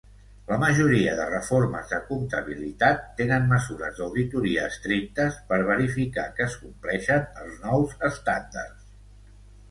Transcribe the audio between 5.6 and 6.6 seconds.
verificar que es